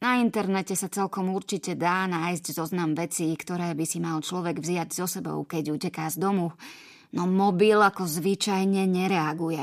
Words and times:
Na 0.00 0.16
internete 0.16 0.72
sa 0.72 0.88
celkom 0.88 1.28
určite 1.28 1.76
dá 1.76 2.08
nájsť 2.08 2.56
zoznam 2.56 2.96
vecí, 2.96 3.28
ktoré 3.36 3.76
by 3.76 3.84
si 3.84 4.00
mal 4.00 4.24
človek 4.24 4.56
vziať 4.56 4.96
so 4.96 5.04
sebou, 5.04 5.44
keď 5.44 5.76
uteká 5.76 6.08
z 6.08 6.16
domu. 6.16 6.56
No 7.12 7.28
mobil 7.28 7.76
ako 7.76 8.08
zvyčajne 8.08 8.88
nereaguje. 8.88 9.60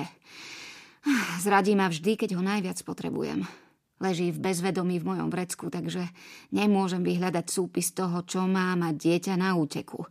Zradí 1.42 1.74
ma 1.74 1.90
vždy, 1.90 2.22
keď 2.22 2.38
ho 2.38 2.46
najviac 2.46 2.78
potrebujem. 2.86 3.50
Leží 3.98 4.30
v 4.30 4.38
bezvedomí 4.38 5.02
v 5.02 5.10
mojom 5.10 5.34
vrecku, 5.34 5.74
takže 5.74 6.06
nemôžem 6.54 7.02
vyhľadať 7.02 7.46
súpis 7.50 7.90
toho, 7.98 8.22
čo 8.22 8.46
má 8.46 8.78
mať 8.78 8.94
dieťa 8.94 9.34
na 9.42 9.58
úteku. 9.58 10.06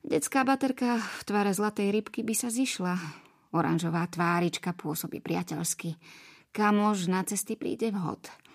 Detská 0.00 0.48
baterka 0.48 0.96
v 0.96 1.22
tvare 1.28 1.52
zlatej 1.52 1.92
rybky 1.92 2.24
by 2.24 2.32
sa 2.32 2.48
zišla. 2.48 2.94
Oranžová 3.52 4.08
tvárička 4.08 4.72
pôsobí 4.72 5.20
priateľsky. 5.20 6.00
Kamož 6.56 7.12
na 7.12 7.20
cesty 7.20 7.52
príde 7.52 7.92
vhod. 7.92 8.45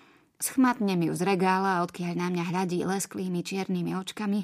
Schmatnem 0.42 0.98
ju 1.06 1.14
z 1.14 1.22
regála, 1.22 1.86
odkiaľ 1.86 2.18
na 2.18 2.26
mňa 2.26 2.44
hľadí 2.50 2.82
lesklými 2.82 3.46
čiernymi 3.46 3.94
očkami 3.94 4.42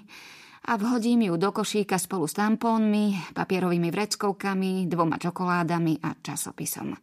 a 0.71 0.79
vhodím 0.79 1.27
ju 1.27 1.35
do 1.35 1.51
košíka 1.51 1.99
spolu 1.99 2.31
s 2.31 2.39
tampónmi, 2.39 3.35
papierovými 3.35 3.91
vreckovkami, 3.91 4.87
dvoma 4.87 5.19
čokoládami 5.19 5.99
a 5.99 6.15
časopisom. 6.23 6.95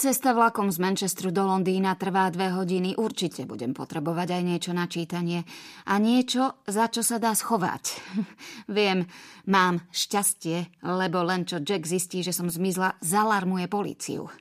Cesta 0.00 0.32
vlakom 0.32 0.72
z 0.72 0.80
Manchesteru 0.80 1.28
do 1.28 1.44
Londýna 1.44 1.92
trvá 1.92 2.32
dve 2.32 2.48
hodiny. 2.48 2.96
Určite 2.96 3.44
budem 3.44 3.76
potrebovať 3.76 4.32
aj 4.32 4.42
niečo 4.48 4.72
na 4.72 4.88
čítanie. 4.88 5.44
A 5.84 6.00
niečo, 6.00 6.64
za 6.64 6.88
čo 6.88 7.04
sa 7.04 7.20
dá 7.20 7.36
schovať. 7.36 8.00
Viem, 8.80 9.04
mám 9.44 9.84
šťastie, 9.92 10.80
lebo 10.88 11.20
len 11.20 11.44
čo 11.44 11.60
Jack 11.60 11.84
zistí, 11.84 12.24
že 12.24 12.32
som 12.32 12.48
zmizla, 12.48 12.96
zalarmuje 13.04 13.68
políciu. 13.68 14.32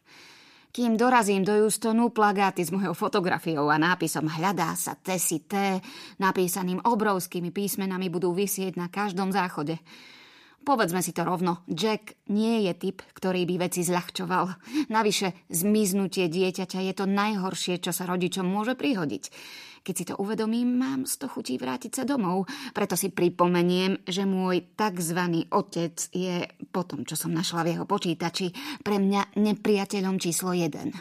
Kým 0.69 1.01
dorazím 1.01 1.41
do 1.41 1.65
Houstonu, 1.65 2.13
plagáty 2.13 2.61
s 2.61 2.69
mojou 2.69 2.93
fotografiou 2.93 3.73
a 3.73 3.81
nápisom 3.81 4.29
Hľadá 4.29 4.77
sa 4.77 4.93
Tessie 4.93 5.41
T, 5.41 5.81
napísaným 6.21 6.85
obrovskými 6.85 7.49
písmenami, 7.49 8.05
budú 8.13 8.37
vysieť 8.37 8.77
na 8.77 8.85
každom 8.85 9.33
záchode. 9.33 9.81
Povedzme 10.59 11.01
si 11.01 11.15
to 11.15 11.25
rovno, 11.25 11.65
Jack 11.65 12.19
nie 12.29 12.67
je 12.69 12.73
typ, 12.77 13.01
ktorý 13.15 13.47
by 13.49 13.69
veci 13.69 13.81
zľahčoval. 13.81 14.45
Navyše, 14.91 15.49
zmiznutie 15.49 16.29
dieťaťa 16.29 16.79
je 16.85 16.93
to 16.93 17.05
najhoršie, 17.09 17.81
čo 17.81 17.89
sa 17.95 18.05
rodičom 18.05 18.45
môže 18.45 18.75
prihodiť. 18.75 19.23
Keď 19.79 19.95
si 19.95 20.05
to 20.05 20.19
uvedomím, 20.19 20.75
mám 20.75 21.07
z 21.07 21.15
to 21.23 21.31
chutí 21.31 21.55
vrátiť 21.55 21.91
sa 21.95 22.03
domov. 22.03 22.45
Preto 22.75 22.99
si 22.99 23.09
pripomeniem, 23.09 24.03
že 24.03 24.27
môj 24.27 24.75
tzv. 24.75 25.47
otec 25.49 25.95
je, 26.11 26.43
po 26.69 26.83
tom, 26.83 27.07
čo 27.07 27.15
som 27.15 27.31
našla 27.31 27.63
v 27.63 27.71
jeho 27.73 27.85
počítači, 27.87 28.51
pre 28.83 28.99
mňa 28.99 29.39
nepriateľom 29.39 30.19
číslo 30.19 30.51
jeden. 30.51 30.91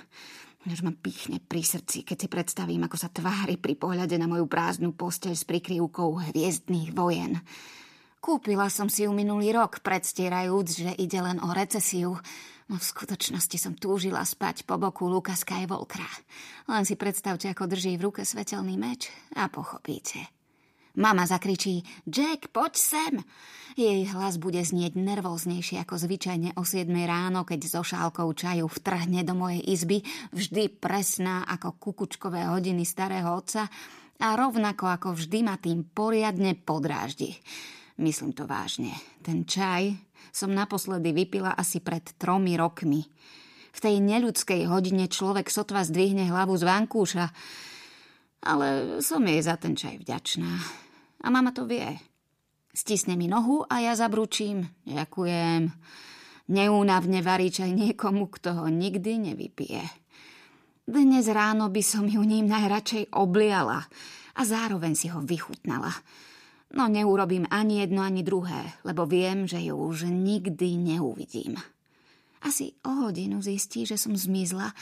Už 0.69 0.85
ma 0.85 0.93
pichne 0.93 1.41
pri 1.41 1.65
srdci, 1.65 2.05
keď 2.05 2.17
si 2.19 2.29
predstavím, 2.29 2.85
ako 2.85 2.97
sa 3.01 3.09
tvári 3.09 3.57
pri 3.57 3.73
pohľade 3.73 4.21
na 4.21 4.29
moju 4.29 4.45
prázdnu 4.45 4.93
posteľ 4.93 5.33
s 5.33 5.49
prikryvkou 5.49 6.29
hviezdných 6.29 6.93
vojen. 6.93 7.41
Kúpila 8.29 8.69
som 8.69 8.93
si 8.93 9.09
ju 9.09 9.11
minulý 9.17 9.57
rok, 9.57 9.81
predstierajúc, 9.81 10.67
že 10.69 10.93
ide 11.01 11.17
len 11.17 11.41
o 11.41 11.49
recesiu. 11.49 12.13
No 12.69 12.77
v 12.77 12.85
skutočnosti 12.85 13.57
som 13.57 13.73
túžila 13.73 14.21
spať 14.21 14.69
po 14.69 14.77
boku 14.77 15.09
Luka 15.09 15.33
Skywalkera. 15.33 16.05
Len 16.69 16.85
si 16.85 16.93
predstavte, 16.93 17.49
ako 17.49 17.65
drží 17.65 17.97
v 17.97 18.13
ruke 18.13 18.29
svetelný 18.29 18.77
meč 18.77 19.09
a 19.33 19.49
pochopíte. 19.49 20.29
Mama 21.01 21.25
zakričí, 21.25 21.81
Jack, 22.05 22.53
poď 22.53 22.73
sem! 22.77 23.15
Jej 23.81 24.13
hlas 24.13 24.37
bude 24.37 24.61
znieť 24.61 25.01
nervóznejšie 25.01 25.81
ako 25.89 25.97
zvyčajne 25.97 26.53
o 26.61 26.69
7 26.69 26.85
ráno, 27.09 27.49
keď 27.49 27.65
so 27.65 27.81
šálkou 27.81 28.29
čaju 28.37 28.69
vtrhne 28.69 29.25
do 29.25 29.33
mojej 29.33 29.65
izby, 29.73 30.05
vždy 30.37 30.77
presná 30.77 31.49
ako 31.49 31.81
kukučkové 31.81 32.45
hodiny 32.45 32.85
starého 32.85 33.33
otca 33.33 33.73
a 34.21 34.37
rovnako 34.37 34.85
ako 34.85 35.09
vždy 35.17 35.49
ma 35.49 35.57
tým 35.57 35.81
poriadne 35.81 36.53
podráždi. 36.61 37.33
Myslím 37.99 38.31
to 38.31 38.47
vážne. 38.47 38.95
Ten 39.27 39.43
čaj 39.43 39.91
som 40.31 40.55
naposledy 40.55 41.11
vypila 41.11 41.59
asi 41.59 41.83
pred 41.83 42.15
tromi 42.15 42.55
rokmi. 42.55 43.03
V 43.75 43.79
tej 43.83 43.99
neľudskej 43.99 44.71
hodine 44.71 45.11
človek 45.11 45.51
sotva 45.51 45.83
zdvihne 45.83 46.31
hlavu 46.31 46.55
z 46.55 46.63
vankúša. 46.63 47.27
Ale 48.47 48.99
som 49.03 49.27
jej 49.27 49.43
za 49.43 49.59
ten 49.59 49.75
čaj 49.75 49.99
vďačná. 49.99 50.53
A 51.23 51.27
mama 51.27 51.51
to 51.51 51.67
vie. 51.67 51.99
Stisne 52.71 53.19
mi 53.19 53.27
nohu 53.27 53.67
a 53.67 53.83
ja 53.83 53.99
zabručím. 53.99 54.63
Ďakujem. 54.87 55.67
Neúnavne 56.55 57.21
varí 57.21 57.51
čaj 57.51 57.75
niekomu, 57.75 58.31
kto 58.31 58.63
ho 58.63 58.67
nikdy 58.71 59.35
nevypije. 59.35 59.83
Dnes 60.89 61.27
ráno 61.29 61.69
by 61.69 61.83
som 61.83 62.07
ju 62.07 62.23
ním 62.23 62.47
najradšej 62.47 63.13
obliala 63.13 63.85
a 64.39 64.41
zároveň 64.47 64.95
si 64.95 65.11
ho 65.11 65.19
vychutnala. 65.21 65.91
No 66.69 66.85
neurobím 66.85 67.49
ani 67.49 67.81
jedno, 67.81 68.05
ani 68.05 68.21
druhé, 68.21 68.77
lebo 68.85 69.09
viem, 69.09 69.49
že 69.49 69.57
ju 69.57 69.73
už 69.73 70.13
nikdy 70.13 70.77
neuvidím. 70.77 71.57
Asi 72.45 72.77
o 72.85 73.09
hodinu 73.09 73.41
zistí, 73.41 73.89
že 73.89 73.97
som 73.97 74.13
zmizla 74.13 74.77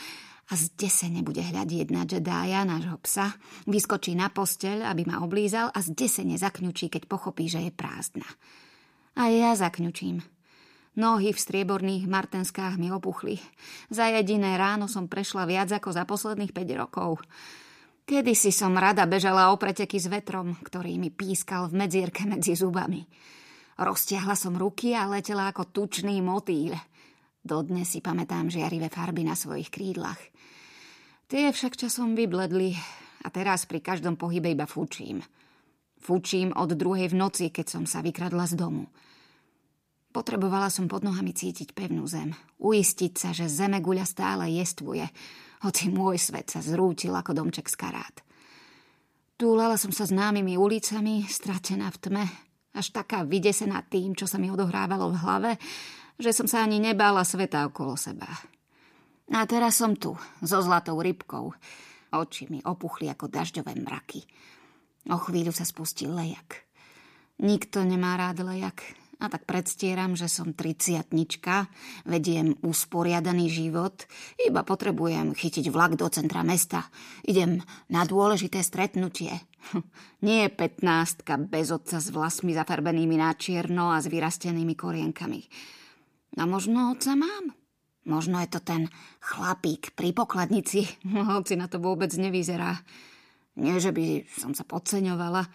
a 0.46 0.52
zdesene 0.54 1.22
bude 1.22 1.42
hľadiť 1.42 1.86
na 1.90 2.02
Jedája, 2.06 2.62
nášho 2.66 2.98
psa, 3.02 3.34
vyskočí 3.66 4.14
na 4.14 4.30
posteľ, 4.30 4.86
aby 4.86 5.02
ma 5.06 5.22
oblízal 5.22 5.70
a 5.70 5.78
zdesene 5.82 6.38
zakňučí, 6.38 6.90
keď 6.90 7.06
pochopí, 7.06 7.50
že 7.50 7.62
je 7.66 7.72
prázdna. 7.74 8.26
A 9.16 9.30
ja 9.32 9.54
zakňučím. 9.56 10.22
Nohy 10.96 11.36
v 11.36 11.42
strieborných 11.42 12.08
martenskách 12.08 12.80
mi 12.80 12.88
opuchli. 12.88 13.36
Za 13.92 14.08
jediné 14.08 14.56
ráno 14.56 14.88
som 14.88 15.12
prešla 15.12 15.44
viac 15.44 15.68
ako 15.68 15.92
za 15.92 16.08
posledných 16.08 16.56
5 16.56 16.82
rokov. 16.82 17.20
Kedy 18.06 18.38
si 18.38 18.54
som 18.54 18.70
rada 18.78 19.02
bežala 19.02 19.50
o 19.50 19.58
preteky 19.58 19.98
s 19.98 20.06
vetrom, 20.06 20.54
ktorý 20.62 20.94
mi 20.94 21.10
pískal 21.10 21.66
v 21.66 21.82
medzierke 21.82 22.22
medzi 22.22 22.54
zubami. 22.54 23.02
Roztiahla 23.82 24.38
som 24.38 24.54
ruky 24.54 24.94
a 24.94 25.10
letela 25.10 25.50
ako 25.50 25.74
tučný 25.74 26.22
motýl. 26.22 26.78
Dodnes 27.42 27.90
si 27.90 27.98
pamätám 27.98 28.46
žiarivé 28.46 28.94
farby 28.94 29.26
na 29.26 29.34
svojich 29.34 29.74
krídlach. 29.74 30.22
Tie 31.26 31.50
však 31.50 31.74
časom 31.74 32.14
vybledli 32.14 32.78
a 33.26 33.28
teraz 33.34 33.66
pri 33.66 33.82
každom 33.82 34.14
pohybe 34.14 34.54
iba 34.54 34.70
fučím. 34.70 35.18
Fučím 35.98 36.54
od 36.54 36.78
druhej 36.78 37.10
v 37.10 37.18
noci, 37.18 37.50
keď 37.50 37.66
som 37.66 37.84
sa 37.90 38.06
vykradla 38.06 38.46
z 38.46 38.54
domu. 38.54 38.86
Potrebovala 40.14 40.70
som 40.70 40.86
pod 40.86 41.02
nohami 41.02 41.34
cítiť 41.34 41.74
pevnú 41.74 42.06
zem. 42.06 42.38
Uistiť 42.62 43.18
sa, 43.18 43.34
že 43.34 43.50
zeme 43.50 43.82
guľa 43.82 44.06
stále 44.06 44.46
jestvuje– 44.54 45.10
hoci 45.64 45.88
môj 45.88 46.20
svet 46.20 46.52
sa 46.52 46.60
zrútil 46.60 47.14
ako 47.14 47.32
domček 47.32 47.70
z 47.70 47.76
karát. 47.78 48.16
Túlala 49.36 49.76
som 49.76 49.92
sa 49.92 50.08
známymi 50.08 50.56
ulicami, 50.56 51.28
stratená 51.28 51.92
v 51.92 52.00
tme, 52.00 52.26
až 52.72 52.92
taká 52.92 53.24
vydesená 53.24 53.84
tým, 53.84 54.16
čo 54.16 54.24
sa 54.24 54.40
mi 54.40 54.48
odohrávalo 54.48 55.12
v 55.12 55.20
hlave, 55.20 55.52
že 56.16 56.32
som 56.32 56.48
sa 56.48 56.64
ani 56.64 56.80
nebála 56.80 57.24
sveta 57.24 57.68
okolo 57.68 57.96
seba. 57.96 58.28
A 59.32 59.44
teraz 59.44 59.76
som 59.76 59.92
tu, 59.92 60.16
so 60.40 60.58
zlatou 60.64 60.96
rybkou. 61.00 61.52
Oči 62.16 62.48
mi 62.48 62.64
opuchli 62.64 63.10
ako 63.12 63.28
dažďové 63.28 63.76
mraky. 63.76 64.24
O 65.12 65.18
chvíľu 65.20 65.52
sa 65.52 65.68
spustil 65.68 66.14
lejak. 66.16 66.64
Nikto 67.42 67.84
nemá 67.84 68.16
rád 68.16 68.40
lejak, 68.40 68.80
a 69.16 69.32
tak 69.32 69.48
predstieram, 69.48 70.12
že 70.12 70.28
som 70.28 70.52
triciatnička, 70.52 71.72
vediem 72.04 72.52
usporiadaný 72.60 73.48
život, 73.48 74.04
iba 74.44 74.60
potrebujem 74.60 75.32
chytiť 75.32 75.72
vlak 75.72 75.96
do 75.96 76.04
centra 76.12 76.44
mesta. 76.44 76.84
Idem 77.24 77.64
na 77.88 78.04
dôležité 78.04 78.60
stretnutie. 78.60 79.32
Nie 80.26 80.46
je 80.46 80.56
petnáctka 80.56 81.40
bez 81.40 81.72
otca 81.72 81.96
s 81.96 82.12
vlasmi 82.12 82.52
zafarbenými 82.52 83.16
na 83.16 83.32
čierno 83.32 83.88
a 83.88 84.04
s 84.04 84.06
vyrastenými 84.12 84.76
korienkami. 84.76 85.40
A 86.36 86.44
možno 86.44 86.92
otca 86.92 87.16
mám. 87.16 87.56
Možno 88.06 88.38
je 88.38 88.48
to 88.52 88.60
ten 88.62 88.86
chlapík 89.18 89.96
pri 89.98 90.14
pokladnici, 90.14 90.86
hoci 91.32 91.56
na 91.58 91.66
to 91.66 91.82
vôbec 91.82 92.12
nevyzerá. 92.14 92.78
Nie, 93.56 93.80
že 93.80 93.90
by 93.96 94.28
som 94.28 94.52
sa 94.52 94.68
podceňovala, 94.68 95.48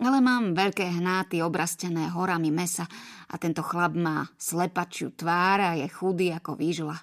ale 0.00 0.18
mám 0.24 0.56
veľké 0.56 0.96
hnáty 0.96 1.44
obrastené 1.44 2.08
horami 2.08 2.48
mesa 2.48 2.88
a 3.28 3.34
tento 3.36 3.60
chlap 3.60 3.92
má 3.92 4.24
slepačiu 4.40 5.12
tvár 5.12 5.60
a 5.60 5.70
je 5.76 5.86
chudý 5.92 6.32
ako 6.32 6.56
výžla. 6.56 6.96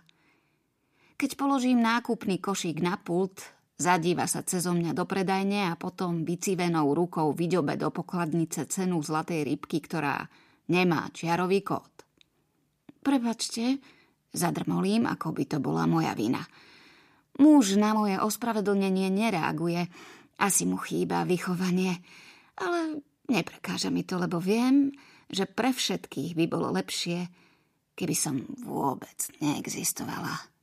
Keď 1.17 1.33
položím 1.33 1.81
nákupný 1.81 2.37
košík 2.41 2.81
na 2.81 2.97
pult, 2.97 3.41
zadíva 3.77 4.25
sa 4.29 4.45
cezo 4.45 4.73
mňa 4.73 4.93
do 4.93 5.05
predajne 5.05 5.69
a 5.69 5.77
potom 5.77 6.25
vycivenou 6.25 6.93
rukou 6.93 7.33
vyďobe 7.33 7.77
do 7.77 7.89
pokladnice 7.89 8.69
cenu 8.69 9.01
zlatej 9.01 9.45
rybky, 9.45 9.81
ktorá 9.81 10.29
nemá 10.69 11.09
čiarový 11.13 11.65
kód. 11.65 11.93
Prepačte, 13.01 13.81
zadrmolím, 14.33 15.09
ako 15.09 15.33
by 15.33 15.43
to 15.45 15.57
bola 15.57 15.89
moja 15.89 16.13
vina. 16.13 16.43
Muž 17.37 17.77
na 17.77 17.93
moje 17.93 18.17
ospravedlnenie 18.17 19.13
nereaguje. 19.13 19.85
Asi 20.41 20.65
mu 20.65 20.77
chýba 20.77 21.25
vychovanie. 21.25 22.01
Ale 22.57 23.05
neprekáža 23.29 23.93
mi 23.93 24.01
to, 24.01 24.17
lebo 24.17 24.41
viem, 24.41 24.89
že 25.29 25.45
pre 25.45 25.75
všetkých 25.75 26.33
by 26.33 26.45
bolo 26.49 26.73
lepšie, 26.73 27.29
keby 27.93 28.15
som 28.15 28.45
vôbec 28.63 29.29
neexistovala. 29.43 30.56